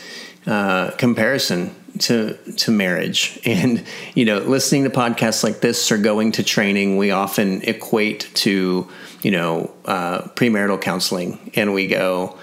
[0.46, 3.40] uh, comparison to to marriage.
[3.46, 3.84] And
[4.16, 8.88] you know, listening to podcasts like this or going to training, we often equate to
[9.22, 12.38] you know uh, premarital counseling, and we go.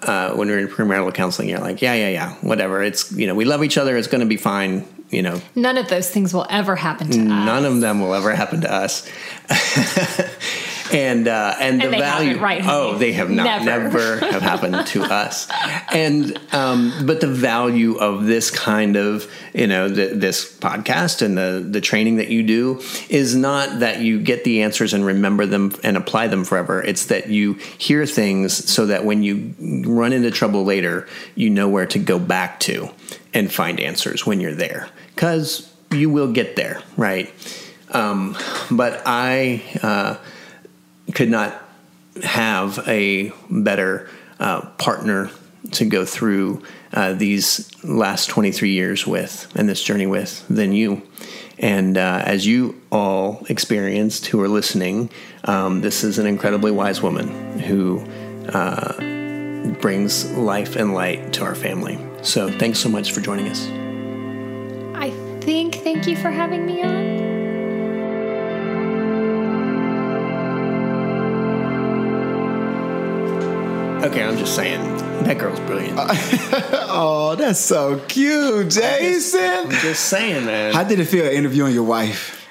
[0.00, 2.84] Uh, when we're in premarital counseling, you're like, yeah, yeah, yeah, whatever.
[2.84, 3.96] It's you know, we love each other.
[3.96, 7.18] It's going to be fine you know none of those things will ever happen to
[7.18, 9.08] none us none of them will ever happen to us
[10.92, 12.62] and uh, and, and the value right.
[12.64, 13.64] Oh they have not.
[13.64, 15.48] Never, never have happened to us.
[15.92, 21.36] And um, but the value of this kind of you know the, this podcast and
[21.36, 25.46] the the training that you do is not that you get the answers and remember
[25.46, 26.82] them and apply them forever.
[26.82, 29.54] It's that you hear things so that when you
[29.86, 32.90] run into trouble later you know where to go back to
[33.34, 34.88] and find answers when you're there.
[35.14, 37.32] Because you will get there, right?
[37.90, 38.36] Um,
[38.70, 40.16] but I uh,
[41.14, 41.62] could not
[42.22, 44.08] have a better
[44.40, 45.30] uh, partner
[45.72, 51.02] to go through uh, these last 23 years with and this journey with than you.
[51.58, 55.10] And uh, as you all experienced who are listening,
[55.44, 58.00] um, this is an incredibly wise woman who
[58.48, 58.92] uh,
[59.80, 61.98] brings life and light to our family.
[62.22, 63.66] So thanks so much for joining us.
[64.96, 67.17] I think thank you for having me on.
[74.00, 74.80] Okay, I'm just saying
[75.24, 75.98] that girl's brilliant.
[75.98, 79.40] oh, that's so cute, Jason.
[79.40, 80.72] I'm just, I'm just saying, man.
[80.72, 82.48] How did it feel interviewing your wife?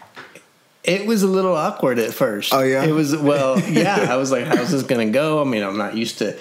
[0.84, 2.54] It was a little awkward at first.
[2.54, 2.84] Oh, yeah?
[2.84, 4.08] It was well, yeah.
[4.10, 6.38] I was like, "How's this going to go?" I mean, I'm not used to,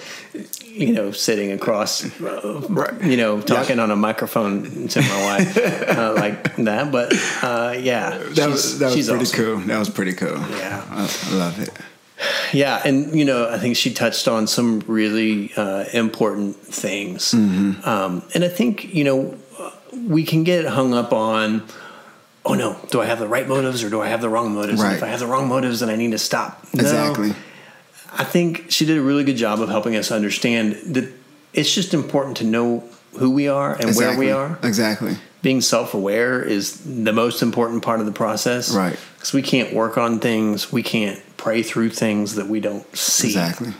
[0.64, 6.56] you know, sitting across, you know, talking on a microphone to my wife uh, like
[6.56, 6.90] that.
[6.90, 9.44] But uh, yeah, That was, that was pretty awesome.
[9.44, 9.56] cool.
[9.66, 10.36] That was pretty cool.
[10.36, 10.84] Yeah.
[10.90, 11.70] I, I love it.
[12.52, 17.86] Yeah, and you know, I think she touched on some really uh, important things, Mm-hmm.
[17.88, 19.36] um, and I think you know
[20.06, 21.62] we can get hung up on,
[22.44, 24.80] oh no, do I have the right motives or do I have the wrong motives?
[24.80, 24.96] And Right.
[24.96, 26.64] if I have the wrong motives, then I need to stop.
[26.74, 27.32] No, Exactly.
[28.12, 31.12] I think she did a really good job of helping us understand that
[31.52, 32.84] it's just important to know
[33.18, 34.58] who we are and where we are.
[34.62, 35.16] Exactly.
[35.42, 38.98] Being self-aware is the most important part of the process, Right.
[39.16, 43.28] Because we can't work on things, we can't pray through things that we don't see.
[43.28, 43.72] Exactly.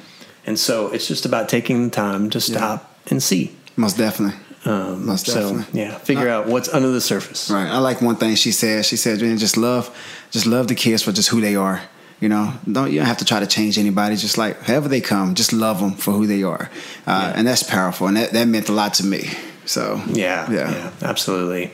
[0.47, 3.57] And so it's just about taking the time to stop and see.
[3.75, 4.39] Most definitely.
[4.65, 5.81] Um, Most so definitely.
[5.81, 7.51] yeah, figure out what's under the surface.
[7.51, 7.67] Right.
[7.69, 8.85] I like one thing she said.
[8.85, 9.91] She said, "Man, just love,
[10.31, 11.83] just love the kids for just who they are.
[12.21, 14.15] You know, don't you don't have to try to change anybody.
[14.17, 16.71] Just like however they come, just love them for who they are,
[17.07, 18.07] uh, and that's powerful.
[18.07, 19.29] And that, that meant a lot to me.
[19.67, 21.73] So Yeah, yeah, yeah, absolutely.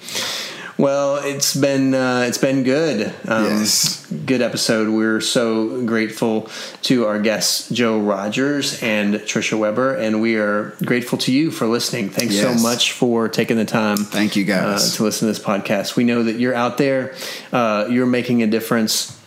[0.78, 3.12] Well, it's been uh, it's been good.
[3.28, 4.06] Um, Yes.
[4.26, 4.88] good episode.
[4.88, 6.48] We're so grateful
[6.82, 11.66] to our guests Joe Rogers and Trisha Weber, and we are grateful to you for
[11.66, 12.08] listening.
[12.10, 13.98] Thanks so much for taking the time.
[13.98, 14.92] Thank you, guys.
[14.94, 15.94] uh, to listen to this podcast.
[15.96, 17.14] We know that you're out there.
[17.52, 19.18] Uh, you're making a difference.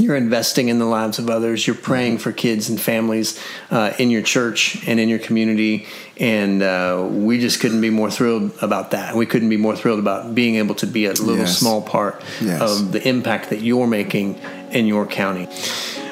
[0.00, 1.66] You're investing in the lives of others.
[1.66, 3.38] You're praying for kids and families
[3.70, 5.86] uh, in your church and in your community.
[6.18, 9.14] And uh, we just couldn't be more thrilled about that.
[9.16, 11.58] We couldn't be more thrilled about being able to be a little Yes.
[11.58, 12.60] small part Yes.
[12.60, 14.38] of the impact that you're making
[14.70, 15.48] in your county.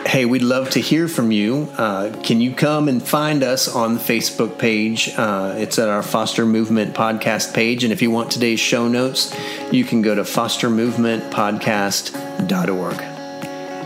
[0.06, 1.68] Hey, we'd love to hear from you.
[1.76, 5.10] Uh, can you come and find us on the Facebook page?
[5.16, 7.84] Uh, it's at our Foster Movement podcast page.
[7.84, 9.30] And if you want today's show notes,
[9.70, 13.09] you can go to fostermovementpodcast.org.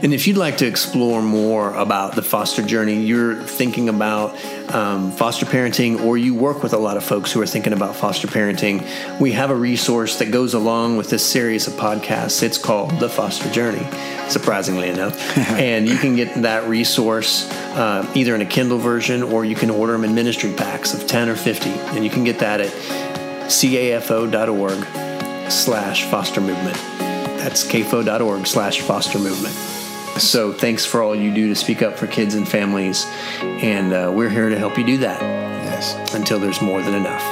[0.04, 4.36] And if you'd like to explore more about the foster journey, you're thinking about
[4.74, 7.96] um, foster parenting, or you work with a lot of folks who are thinking about
[7.96, 8.84] foster parenting,
[9.18, 12.42] we have a resource that goes along with this series of podcasts.
[12.42, 13.82] It's called The Foster Journey,
[14.28, 15.38] surprisingly enough.
[15.38, 19.70] and you can get that resource uh, either in a Kindle version or you can
[19.70, 21.70] order them in ministry packs of 10 or 50.
[21.70, 22.70] And you can get that at
[23.48, 24.84] cafo.org
[25.50, 26.76] slash foster movement.
[27.38, 29.73] That's cafo.org slash foster movement.
[30.18, 33.04] So thanks for all you do to speak up for kids and families.
[33.40, 36.14] And uh, we're here to help you do that yes.
[36.14, 37.22] until there's more than enough.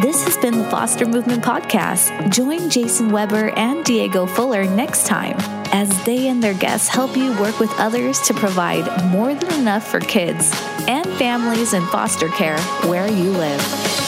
[0.00, 2.30] This has been the Foster Movement Podcast.
[2.30, 5.36] Join Jason Weber and Diego Fuller next time
[5.72, 9.86] as they and their guests help you work with others to provide more than enough
[9.86, 10.50] for kids
[10.86, 14.05] and families in foster care where you live.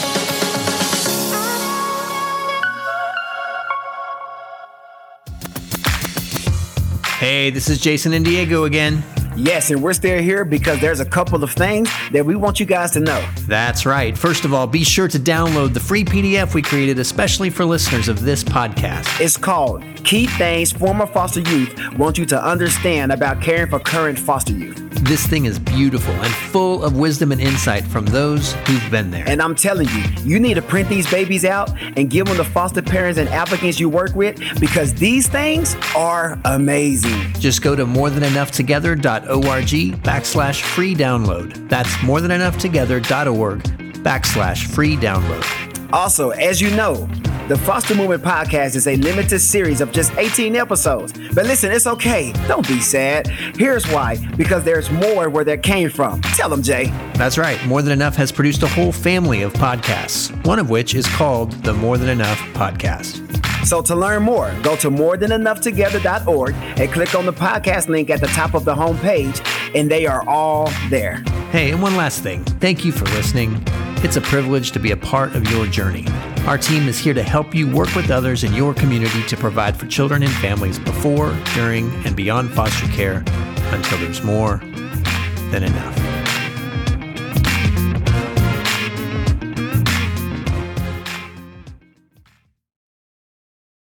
[7.19, 9.03] Hey, this is Jason and Diego again.
[9.39, 12.67] Yes, and we're still here because there's a couple of things that we want you
[12.67, 13.25] guys to know.
[13.47, 14.19] That's right.
[14.19, 18.09] First of all, be sure to download the free PDF we created especially for listeners
[18.09, 19.21] of this podcast.
[19.21, 24.19] It's called Key Things Former Foster Youth Want You to Understand About Caring for Current
[24.19, 24.77] Foster Youth.
[25.05, 29.23] This thing is beautiful and full of wisdom and insight from those who've been there.
[29.29, 32.45] And I'm telling you, you need to print these babies out and give them to
[32.45, 37.33] foster parents and applicants you work with because these things are amazing.
[37.35, 41.69] Just go to morethanenoughtogether.org backslash free download.
[41.69, 43.63] That's morethanenoughtogether.org
[44.03, 45.45] backslash free download.
[45.93, 47.09] Also, as you know,
[47.49, 51.15] the Foster Movement Podcast is a limited series of just 18 episodes.
[51.35, 52.33] But listen, it's okay.
[52.47, 53.27] Don't be sad.
[53.57, 56.21] Here's why because there's more where that came from.
[56.21, 56.87] Tell them, Jay.
[57.15, 57.59] That's right.
[57.67, 61.53] More Than Enough has produced a whole family of podcasts, one of which is called
[61.65, 63.28] the More Than Enough Podcast.
[63.69, 68.27] So to learn more, go to morethanenoughtogether.org and click on the podcast link at the
[68.29, 71.17] top of the homepage, and they are all there.
[71.51, 72.45] Hey, and one last thing.
[72.45, 73.63] Thank you for listening.
[74.03, 76.07] It's a privilege to be a part of your journey.
[76.47, 79.77] Our team is here to help you work with others in your community to provide
[79.77, 83.23] for children and families before, during, and beyond foster care
[83.75, 84.63] until there's more
[85.51, 86.18] than enough.